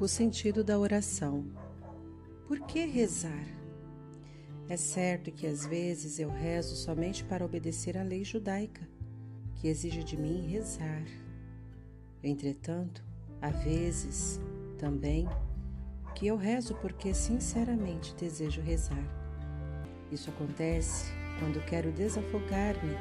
[0.00, 1.44] O sentido da oração.
[2.46, 3.44] Por que rezar?
[4.68, 8.88] É certo que às vezes eu rezo somente para obedecer à lei judaica,
[9.56, 11.02] que exige de mim rezar.
[12.22, 13.02] Entretanto,
[13.42, 14.40] há vezes
[14.78, 15.28] também
[16.14, 19.02] que eu rezo porque sinceramente desejo rezar.
[20.12, 22.94] Isso acontece quando quero desafogar-me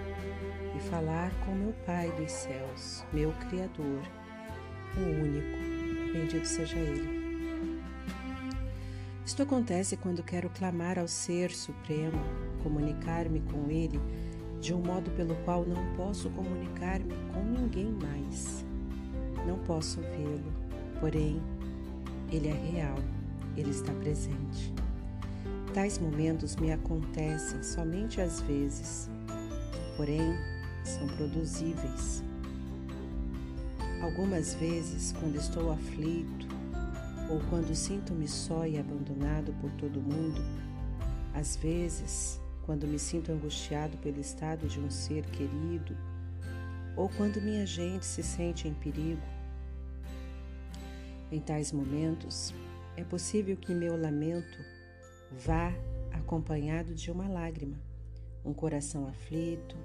[0.75, 4.01] e falar com meu Pai dos céus, meu Criador,
[4.95, 5.66] o único
[6.07, 7.27] bendito seja Ele.
[9.25, 12.19] Isto acontece quando quero clamar ao Ser Supremo,
[12.63, 13.99] comunicar-me com Ele
[14.61, 18.65] de um modo pelo qual não posso comunicar-me com ninguém mais.
[19.45, 20.53] Não posso vê-lo,
[20.99, 21.41] porém,
[22.31, 22.97] Ele é real,
[23.55, 24.73] Ele está presente.
[25.73, 29.09] Tais momentos me acontecem somente às vezes,
[29.97, 30.33] porém,
[30.83, 32.23] são produzíveis
[34.01, 36.47] Algumas vezes, quando estou aflito
[37.29, 40.41] ou quando sinto-me só e abandonado por todo mundo,
[41.33, 45.97] às vezes, quando me sinto angustiado pelo estado de um ser querido,
[46.95, 49.21] ou quando minha gente se sente em perigo,
[51.31, 52.53] em tais momentos,
[52.95, 54.59] é possível que meu lamento
[55.31, 55.73] vá
[56.11, 57.77] acompanhado de uma lágrima,
[58.45, 59.75] um coração aflito,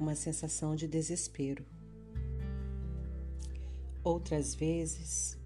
[0.00, 1.64] uma sensação de desespero.
[4.04, 5.40] Outras vezes,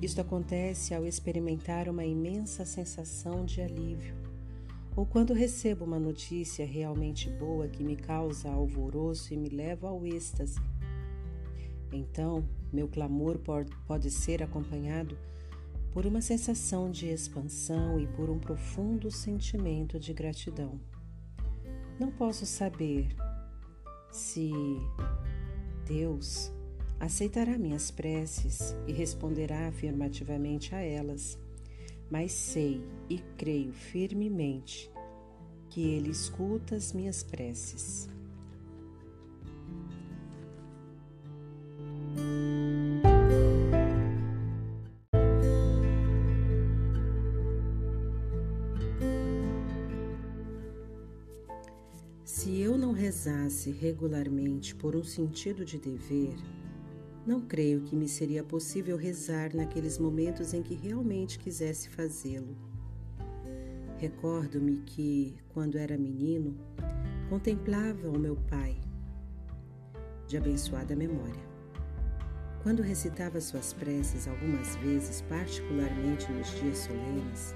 [0.00, 4.16] isto acontece ao experimentar uma imensa sensação de alívio,
[4.96, 10.04] ou quando recebo uma notícia realmente boa que me causa alvoroço e me leva ao
[10.04, 10.60] êxtase.
[11.92, 13.38] Então, meu clamor
[13.86, 15.16] pode ser acompanhado
[15.92, 20.80] por uma sensação de expansão e por um profundo sentimento de gratidão.
[22.00, 23.14] Não posso saber
[24.10, 24.50] se
[25.86, 26.52] Deus
[27.02, 31.36] aceitará minhas preces e responderá afirmativamente a elas,
[32.08, 34.88] mas sei e creio firmemente
[35.68, 38.08] que Ele escuta as minhas preces.
[52.24, 56.36] Se eu não rezasse regularmente por um sentido de dever,
[57.24, 62.56] não creio que me seria possível rezar naqueles momentos em que realmente quisesse fazê-lo.
[63.96, 66.56] Recordo-me que, quando era menino,
[67.28, 68.76] contemplava o meu pai,
[70.26, 71.52] de abençoada memória.
[72.64, 77.54] Quando recitava suas preces algumas vezes, particularmente nos dias solenes,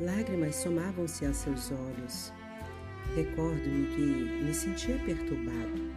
[0.00, 2.32] lágrimas somavam-se a seus olhos.
[3.14, 5.93] Recordo-me que me sentia perturbado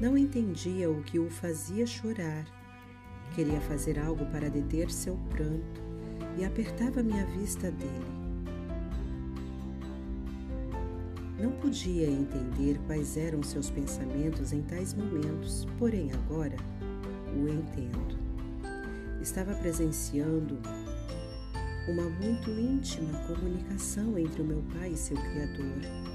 [0.00, 2.46] não entendia o que o fazia chorar.
[3.34, 5.82] Queria fazer algo para deter seu pranto
[6.36, 8.18] e apertava minha vista dele.
[11.38, 16.56] Não podia entender quais eram seus pensamentos em tais momentos, porém agora
[17.36, 18.18] o entendo.
[19.20, 20.58] Estava presenciando
[21.88, 26.07] uma muito íntima comunicação entre o meu pai e seu Criador.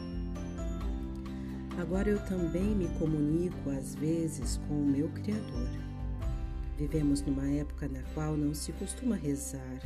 [1.84, 5.68] Agora eu também me comunico às vezes com o meu Criador.
[6.78, 9.82] Vivemos numa época na qual não se costuma rezar.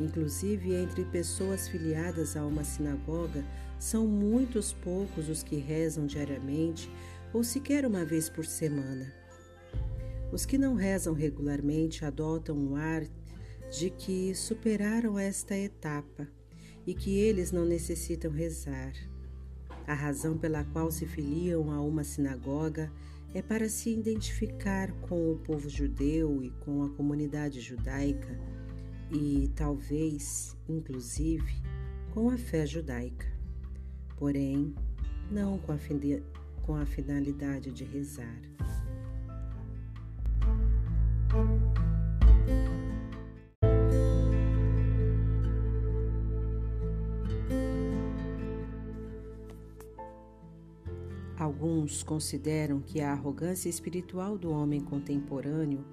[0.00, 3.44] Inclusive, entre pessoas filiadas a uma sinagoga,
[3.78, 6.90] são muitos poucos os que rezam diariamente
[7.32, 9.14] ou sequer uma vez por semana.
[10.32, 13.04] Os que não rezam regularmente adotam um ar
[13.70, 16.26] de que superaram esta etapa
[16.84, 18.92] e que eles não necessitam rezar.
[19.90, 22.92] A razão pela qual se filiam a uma sinagoga
[23.34, 28.38] é para se identificar com o povo judeu e com a comunidade judaica
[29.10, 31.52] e talvez, inclusive,
[32.14, 33.26] com a fé judaica.
[34.16, 34.72] Porém,
[35.28, 35.78] não com a,
[36.62, 38.40] com a finalidade de rezar.
[51.70, 55.84] Alguns consideram que a arrogância espiritual do homem contemporâneo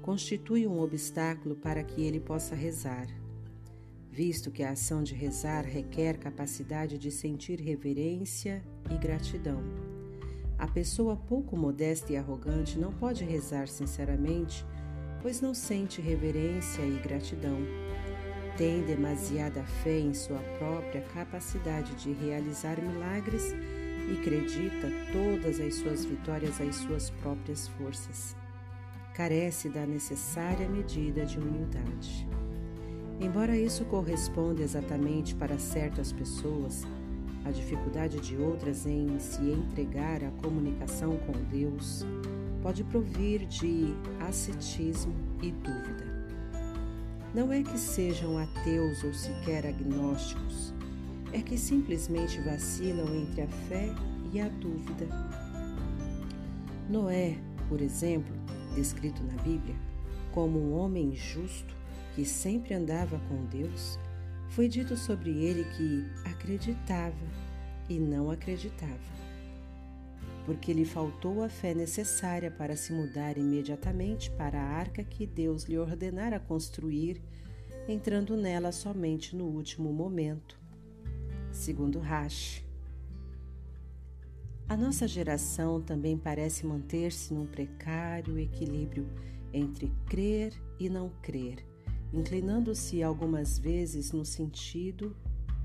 [0.00, 3.06] constitui um obstáculo para que ele possa rezar,
[4.10, 9.62] visto que a ação de rezar requer capacidade de sentir reverência e gratidão.
[10.58, 14.64] A pessoa pouco modesta e arrogante não pode rezar sinceramente,
[15.20, 17.58] pois não sente reverência e gratidão.
[18.56, 23.54] Tem demasiada fé em sua própria capacidade de realizar milagres
[24.08, 28.36] e acredita todas as suas vitórias às suas próprias forças.
[29.14, 32.28] carece da necessária medida de humildade.
[33.20, 36.86] Embora isso corresponda exatamente para certas pessoas,
[37.44, 42.06] a dificuldade de outras em se entregar à comunicação com Deus
[42.62, 46.06] pode provir de ascetismo e dúvida.
[47.34, 50.72] Não é que sejam ateus ou sequer agnósticos,
[51.32, 53.88] é que simplesmente vacilam entre a fé
[54.32, 55.06] e a dúvida.
[56.88, 57.36] Noé,
[57.68, 58.34] por exemplo,
[58.74, 59.74] descrito na Bíblia
[60.32, 61.76] como um homem justo
[62.14, 63.98] que sempre andava com Deus,
[64.50, 67.14] foi dito sobre ele que acreditava
[67.88, 68.98] e não acreditava,
[70.44, 75.64] porque lhe faltou a fé necessária para se mudar imediatamente para a arca que Deus
[75.64, 77.22] lhe ordenara construir,
[77.86, 80.58] entrando nela somente no último momento.
[81.58, 82.64] Segundo Rash.
[84.68, 89.08] A nossa geração também parece manter-se num precário equilíbrio
[89.52, 91.66] entre crer e não crer,
[92.12, 95.16] inclinando-se algumas vezes no sentido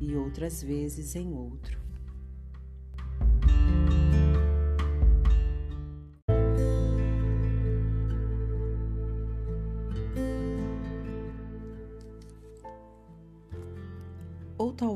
[0.02, 1.83] e outras vezes em outro.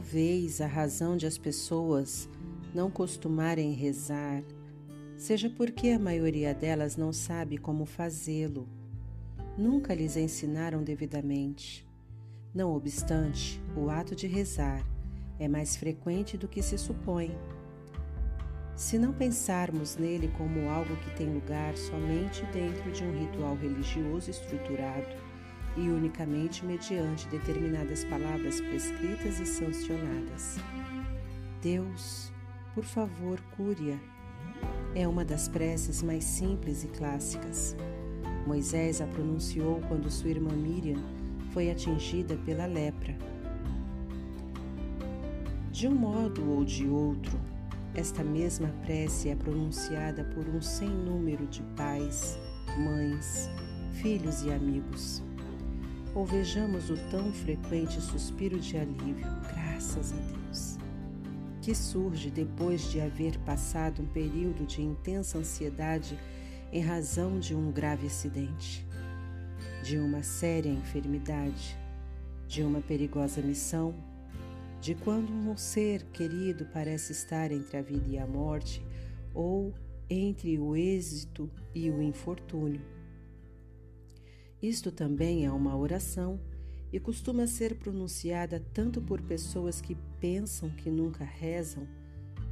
[0.07, 2.29] Talvez a razão de as pessoas
[2.73, 4.41] não costumarem rezar,
[5.17, 8.69] seja porque a maioria delas não sabe como fazê-lo.
[9.57, 11.85] Nunca lhes ensinaram devidamente.
[12.55, 14.81] Não obstante, o ato de rezar
[15.37, 17.37] é mais frequente do que se supõe.
[18.77, 24.31] Se não pensarmos nele como algo que tem lugar somente dentro de um ritual religioso
[24.31, 25.26] estruturado
[25.77, 30.57] e unicamente mediante determinadas palavras prescritas e sancionadas.
[31.61, 32.31] Deus,
[32.73, 33.97] por favor, cure-a.
[34.95, 37.75] É uma das preces mais simples e clássicas.
[38.47, 41.01] Moisés a pronunciou quando sua irmã Miriam
[41.53, 43.15] foi atingida pela lepra.
[45.71, 47.39] De um modo ou de outro,
[47.93, 52.37] esta mesma prece é pronunciada por um sem número de pais,
[52.77, 53.49] mães,
[54.01, 55.26] filhos e amigos.
[56.17, 60.77] Ou vejamos o tão frequente suspiro de alívio, graças a Deus
[61.67, 66.17] que surge depois de haver passado um período de intensa ansiedade
[66.71, 68.87] em razão de um grave acidente,
[69.83, 71.77] de uma séria enfermidade,
[72.47, 73.93] de uma perigosa missão,
[74.79, 78.81] de quando um ser querido parece estar entre a vida e a morte
[79.33, 79.73] ou
[80.09, 82.96] entre o êxito e o infortúnio.
[84.61, 86.39] Isto também é uma oração
[86.91, 91.87] e costuma ser pronunciada tanto por pessoas que pensam que nunca rezam,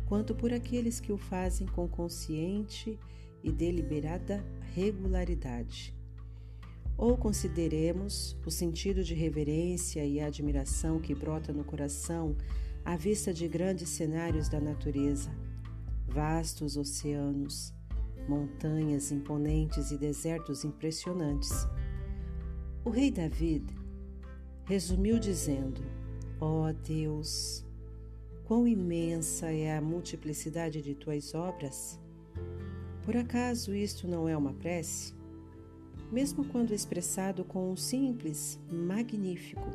[0.05, 2.99] quanto por aqueles que o fazem com consciente
[3.43, 5.95] e deliberada regularidade.
[6.97, 12.35] Ou consideremos o sentido de reverência e admiração que brota no coração
[12.85, 15.31] à vista de grandes cenários da natureza,
[16.07, 17.73] vastos oceanos,
[18.27, 21.67] montanhas imponentes e desertos impressionantes.
[22.85, 23.65] O rei David
[24.65, 25.81] resumiu dizendo:
[26.39, 27.65] Ó oh Deus,
[28.43, 31.99] quão imensa é a multiplicidade de tuas obras!
[33.03, 35.15] Por acaso isto não é uma prece?
[36.11, 39.67] Mesmo quando expressado com um simples magnífico,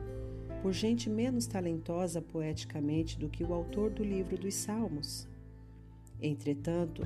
[0.63, 5.27] por gente menos talentosa poeticamente do que o autor do livro dos Salmos.
[6.23, 7.03] Entretanto,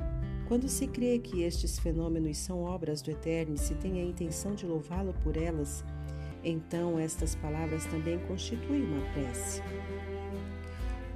[0.48, 4.54] quando se crê que estes fenômenos são obras do Eterno e se tem a intenção
[4.54, 5.84] de louvá-lo por elas,
[6.42, 9.62] então estas palavras também constituem uma prece.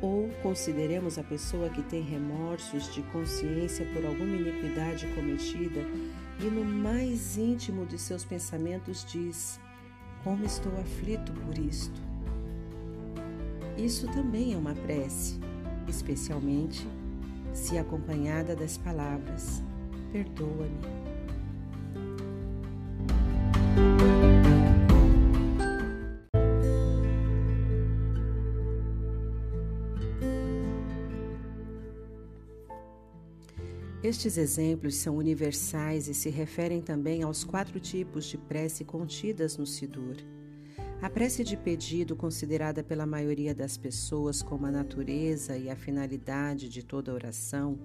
[0.00, 5.80] Ou consideremos a pessoa que tem remorsos de consciência por alguma iniquidade cometida
[6.40, 9.58] e no mais íntimo de seus pensamentos diz:
[10.22, 12.00] Como estou aflito por isto.
[13.76, 15.38] Isso também é uma prece,
[15.88, 16.86] especialmente
[17.58, 19.62] se acompanhada das palavras:
[20.12, 20.98] Perdoa-me.
[34.02, 39.66] Estes exemplos são universais e se referem também aos quatro tipos de prece contidas no
[39.66, 40.16] Sidur.
[41.00, 46.68] A prece de pedido, considerada pela maioria das pessoas como a natureza e a finalidade
[46.68, 47.78] de toda oração,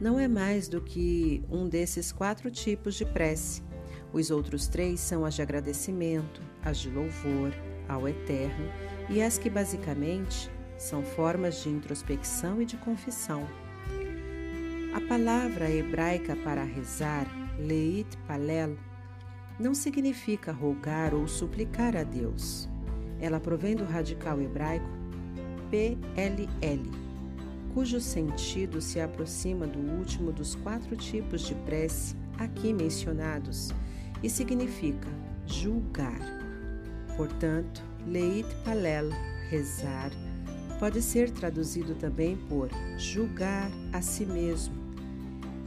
[0.00, 3.62] não é mais do que um desses quatro tipos de prece.
[4.10, 7.52] Os outros três são as de agradecimento, as de louvor
[7.86, 8.72] ao Eterno
[9.10, 13.46] e as que basicamente são formas de introspecção e de confissão.
[14.94, 17.26] A palavra hebraica para rezar,
[17.58, 18.78] leit palel,
[19.60, 22.66] não significa rogar ou suplicar a Deus.
[23.20, 24.88] Ela provém do radical hebraico
[25.70, 26.90] PLL,
[27.74, 33.70] cujo sentido se aproxima do último dos quatro tipos de prece aqui mencionados
[34.22, 35.08] e significa
[35.46, 36.18] julgar.
[37.16, 39.10] Portanto, leit palel,
[39.50, 40.10] rezar,
[40.78, 44.89] pode ser traduzido também por julgar a si mesmo.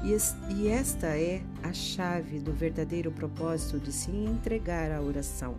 [0.05, 5.57] E esta é a chave do verdadeiro propósito de se entregar à oração.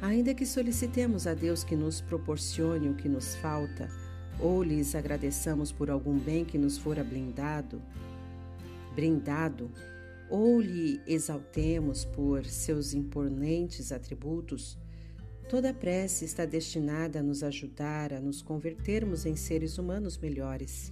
[0.00, 3.90] Ainda que solicitemos a Deus que nos proporcione o que nos falta,
[4.40, 7.82] ou lhes agradeçamos por algum bem que nos fora blindado,
[8.94, 9.70] brindado,
[10.30, 14.78] ou lhe exaltemos por seus imponentes atributos,
[15.46, 20.90] toda prece está destinada a nos ajudar a nos convertermos em seres humanos melhores.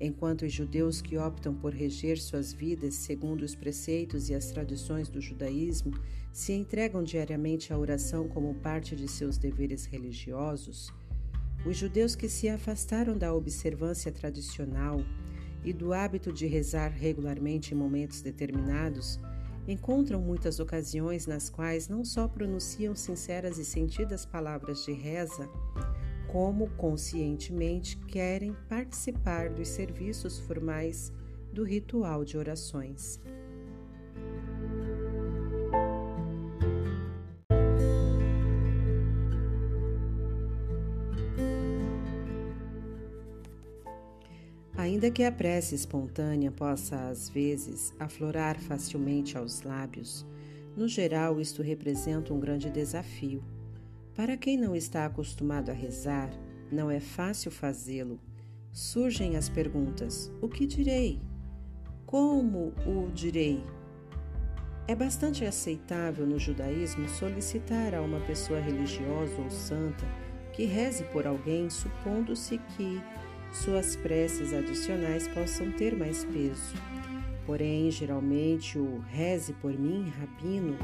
[0.00, 5.10] Enquanto os judeus que optam por reger suas vidas segundo os preceitos e as tradições
[5.10, 5.92] do judaísmo
[6.32, 10.90] se entregam diariamente à oração como parte de seus deveres religiosos,
[11.66, 15.04] os judeus que se afastaram da observância tradicional
[15.62, 19.20] e do hábito de rezar regularmente em momentos determinados
[19.68, 25.46] encontram muitas ocasiões nas quais não só pronunciam sinceras e sentidas palavras de reza,
[26.32, 31.12] como conscientemente querem participar dos serviços formais
[31.52, 33.18] do ritual de orações.
[44.76, 50.24] Ainda que a prece espontânea possa, às vezes, aflorar facilmente aos lábios,
[50.76, 53.42] no geral isto representa um grande desafio
[54.20, 56.28] para quem não está acostumado a rezar,
[56.70, 58.20] não é fácil fazê-lo.
[58.70, 61.22] Surgem as perguntas: o que direi?
[62.04, 63.64] Como o direi?
[64.86, 70.04] É bastante aceitável no judaísmo solicitar a uma pessoa religiosa ou santa
[70.52, 73.00] que reze por alguém, supondo-se que
[73.50, 76.74] suas preces adicionais possam ter mais peso.
[77.46, 80.76] Porém, geralmente o reze por mim, rabino,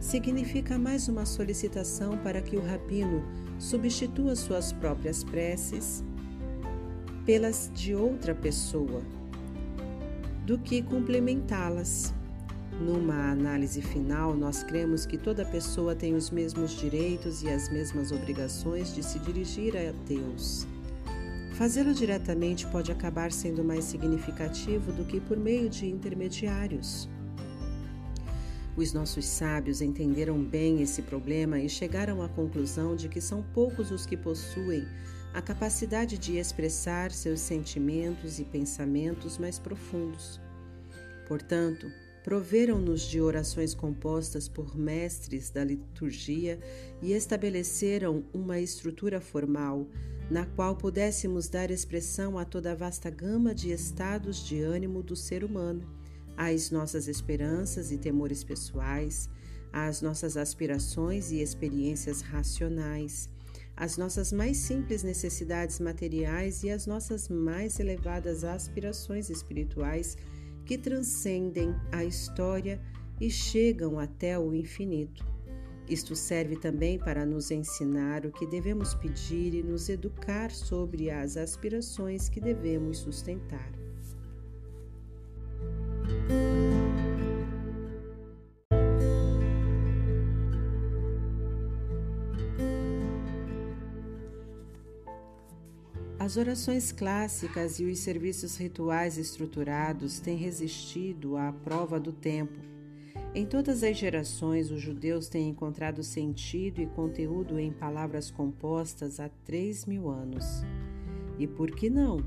[0.00, 3.22] significa mais uma solicitação para que o rabino
[3.58, 6.02] substitua suas próprias preces
[7.26, 9.02] pelas de outra pessoa,
[10.46, 12.14] do que complementá-las.
[12.80, 18.10] Numa análise final, nós cremos que toda pessoa tem os mesmos direitos e as mesmas
[18.10, 20.66] obrigações de se dirigir a Deus.
[21.52, 27.06] Fazê-lo diretamente pode acabar sendo mais significativo do que por meio de intermediários.
[28.80, 33.90] Os nossos sábios entenderam bem esse problema e chegaram à conclusão de que são poucos
[33.90, 34.88] os que possuem
[35.34, 40.40] a capacidade de expressar seus sentimentos e pensamentos mais profundos.
[41.28, 41.92] Portanto,
[42.24, 46.58] proveram-nos de orações compostas por mestres da liturgia
[47.02, 49.86] e estabeleceram uma estrutura formal
[50.30, 55.14] na qual pudéssemos dar expressão a toda a vasta gama de estados de ânimo do
[55.14, 55.99] ser humano
[56.40, 59.28] às nossas esperanças e temores pessoais,
[59.70, 63.28] às nossas aspirações e experiências racionais,
[63.76, 70.16] às nossas mais simples necessidades materiais e às nossas mais elevadas aspirações espirituais
[70.64, 72.80] que transcendem a história
[73.20, 75.22] e chegam até o infinito.
[75.86, 81.36] Isto serve também para nos ensinar o que devemos pedir e nos educar sobre as
[81.36, 83.79] aspirações que devemos sustentar.
[96.30, 102.56] As orações clássicas e os serviços rituais estruturados têm resistido à prova do tempo.
[103.34, 109.28] Em todas as gerações, os judeus têm encontrado sentido e conteúdo em palavras compostas há
[109.44, 110.62] três mil anos.
[111.36, 112.24] E por que não?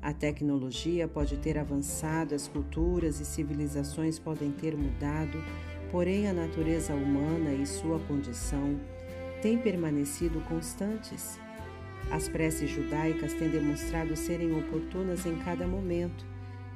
[0.00, 5.36] A tecnologia pode ter avançado, as culturas e civilizações podem ter mudado,
[5.90, 8.80] porém a natureza humana e sua condição
[9.42, 11.38] têm permanecido constantes.
[12.10, 16.26] As preces judaicas têm demonstrado serem oportunas em cada momento,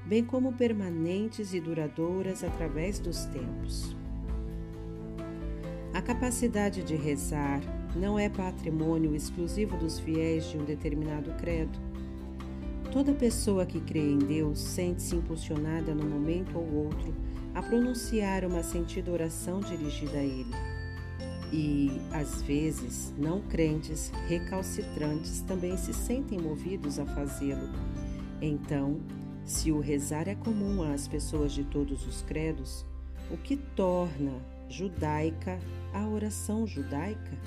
[0.04, 3.97] bem como permanentes e duradouras através dos tempos.
[5.92, 7.61] A capacidade de rezar
[7.95, 11.78] não é patrimônio exclusivo dos fiéis de um determinado credo.
[12.92, 17.14] Toda pessoa que crê em Deus sente-se impulsionada num momento ou outro
[17.54, 20.75] a pronunciar uma sentida oração dirigida a Ele.
[21.53, 27.71] E, às vezes, não crentes recalcitrantes também se sentem movidos a fazê-lo.
[28.41, 29.00] Então,
[29.45, 32.85] se o rezar é comum às pessoas de todos os credos,
[33.31, 34.33] o que torna
[34.69, 35.59] judaica
[35.93, 37.38] a oração judaica?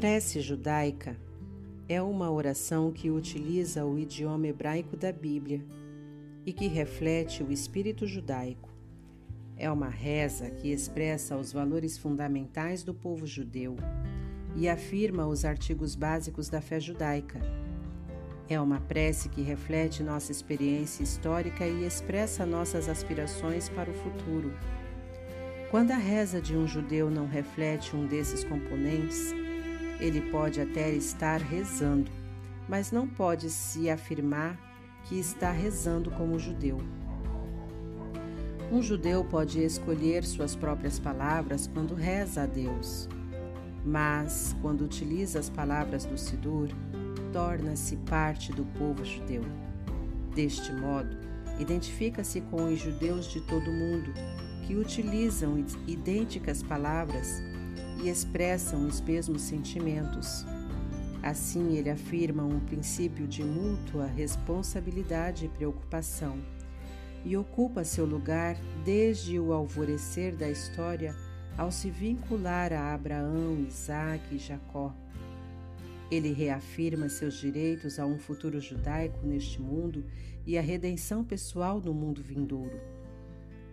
[0.00, 1.14] Prece judaica
[1.86, 5.62] é uma oração que utiliza o idioma hebraico da Bíblia
[6.46, 8.70] e que reflete o espírito judaico.
[9.58, 13.76] É uma reza que expressa os valores fundamentais do povo judeu
[14.56, 17.38] e afirma os artigos básicos da fé judaica.
[18.48, 24.50] É uma prece que reflete nossa experiência histórica e expressa nossas aspirações para o futuro.
[25.70, 29.34] Quando a reza de um judeu não reflete um desses componentes,
[30.00, 32.10] ele pode até estar rezando,
[32.68, 34.58] mas não pode se afirmar
[35.04, 36.78] que está rezando como judeu.
[38.72, 43.08] Um judeu pode escolher suas próprias palavras quando reza a Deus,
[43.84, 46.68] mas quando utiliza as palavras do Sidur,
[47.32, 49.42] torna-se parte do povo judeu.
[50.34, 51.16] Deste modo,
[51.58, 54.12] identifica-se com os judeus de todo o mundo
[54.66, 57.42] que utilizam idênticas palavras
[58.02, 60.44] e expressam os mesmos sentimentos.
[61.22, 66.38] Assim, ele afirma um princípio de mútua responsabilidade e preocupação
[67.24, 71.14] e ocupa seu lugar desde o alvorecer da história
[71.56, 74.94] ao se vincular a Abraão, Isaac e Jacó.
[76.10, 80.04] Ele reafirma seus direitos a um futuro judaico neste mundo
[80.46, 82.80] e a redenção pessoal no mundo vindouro.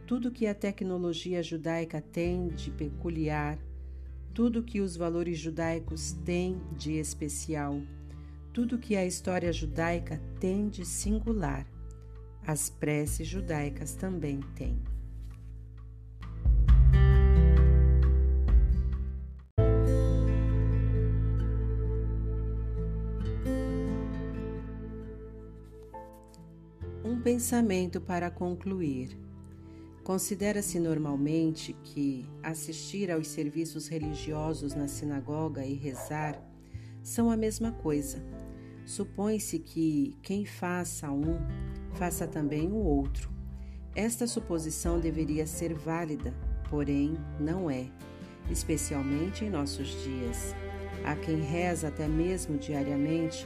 [0.05, 3.57] Tudo que a tecnologia judaica tem de peculiar
[4.38, 7.82] tudo que os valores judaicos têm de especial,
[8.53, 11.65] tudo que a história judaica tem de singular,
[12.46, 14.77] as preces judaicas também têm.
[27.03, 29.18] Um pensamento para concluir.
[30.07, 36.41] Considera-se normalmente que assistir aos serviços religiosos na sinagoga e rezar
[37.03, 38.25] são a mesma coisa.
[38.85, 41.37] Supõe-se que quem faça um,
[41.96, 43.29] faça também o outro.
[43.93, 46.33] Esta suposição deveria ser válida,
[46.70, 47.91] porém não é,
[48.50, 50.55] especialmente em nossos dias.
[51.03, 53.46] Há quem reza até mesmo diariamente,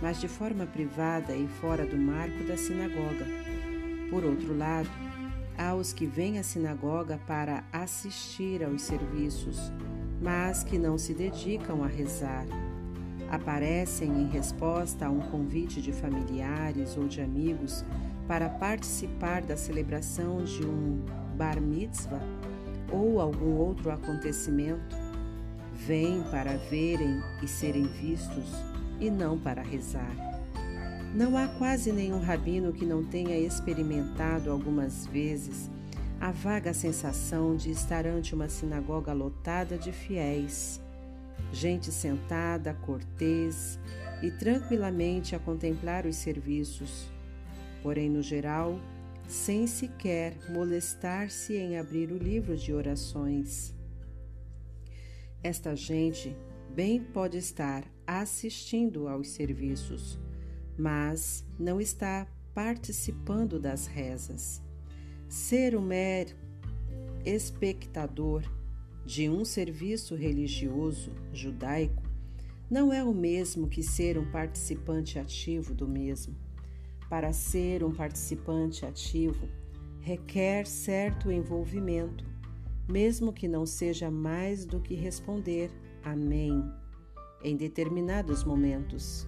[0.00, 3.26] mas de forma privada e fora do marco da sinagoga.
[4.08, 4.88] Por outro lado,
[5.58, 9.72] Há os que vêm à sinagoga para assistir aos serviços,
[10.22, 12.46] mas que não se dedicam a rezar.
[13.28, 17.84] Aparecem em resposta a um convite de familiares ou de amigos
[18.28, 21.04] para participar da celebração de um
[21.36, 22.22] bar mitzvah
[22.92, 24.96] ou algum outro acontecimento.
[25.74, 28.48] Vêm para verem e serem vistos
[29.00, 30.27] e não para rezar.
[31.14, 35.70] Não há quase nenhum rabino que não tenha experimentado algumas vezes
[36.20, 40.80] a vaga sensação de estar ante uma sinagoga lotada de fiéis,
[41.50, 43.78] gente sentada, cortês
[44.22, 47.08] e tranquilamente a contemplar os serviços,
[47.82, 48.78] porém, no geral,
[49.26, 53.74] sem sequer molestar-se em abrir o livro de orações.
[55.42, 56.36] Esta gente
[56.74, 60.18] bem pode estar assistindo aos serviços
[60.78, 64.62] mas não está participando das rezas.
[65.28, 66.34] Ser um mero
[67.24, 68.42] espectador
[69.04, 72.02] de um serviço religioso judaico
[72.70, 76.36] não é o mesmo que ser um participante ativo do mesmo.
[77.08, 79.48] Para ser um participante ativo,
[80.00, 82.24] requer certo envolvimento,
[82.86, 85.70] mesmo que não seja mais do que responder
[86.04, 86.62] Amém
[87.42, 89.26] em determinados momentos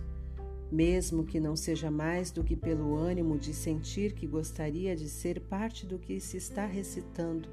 [0.70, 5.40] mesmo que não seja mais do que pelo ânimo de sentir que gostaria de ser
[5.40, 7.48] parte do que se está recitando.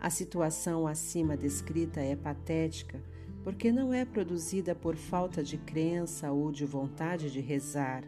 [0.00, 3.02] A situação acima descrita é patética
[3.44, 8.04] porque não é produzida por falta de crença ou de vontade de rezar.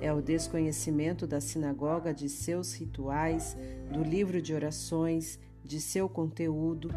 [0.00, 3.56] É o desconhecimento da sinagoga de seus rituais,
[3.92, 6.90] do livro de orações, de seu conteúdo,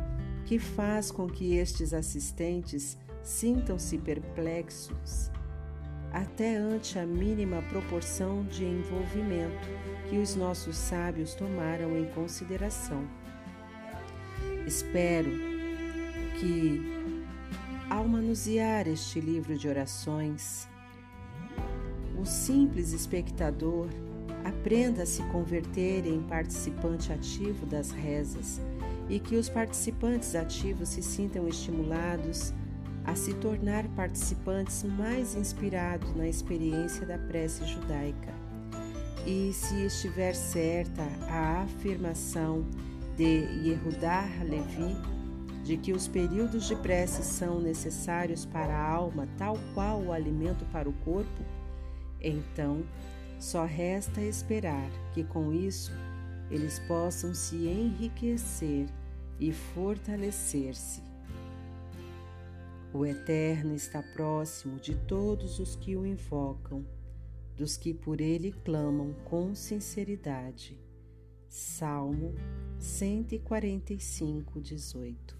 [0.46, 5.32] que faz com que estes assistentes sintam-se perplexos
[6.16, 9.68] até ante a mínima proporção de envolvimento
[10.10, 13.06] que os nossos sábios tomaram em consideração.
[14.66, 15.30] Espero
[16.40, 16.82] que,
[17.90, 20.70] ao manusear este livro de orações,
[22.18, 23.90] o simples espectador
[24.46, 28.62] aprenda a se converter em participante ativo das rezas
[29.10, 32.54] e que os participantes ativos se sintam estimulados
[33.06, 38.34] a se tornar participantes mais inspirados na experiência da prece judaica.
[39.26, 42.66] E se estiver certa a afirmação
[43.18, 44.96] de Yehudá Levi
[45.64, 50.64] de que os períodos de prece são necessários para a alma, tal qual o alimento
[50.66, 51.44] para o corpo,
[52.22, 52.84] então
[53.40, 55.92] só resta esperar que com isso
[56.52, 58.88] eles possam se enriquecer
[59.40, 61.05] e fortalecer-se.
[62.98, 66.86] O Eterno está próximo de todos os que o invocam,
[67.54, 70.80] dos que por ele clamam com sinceridade.
[71.50, 72.34] Salmo
[72.80, 75.38] 145, 18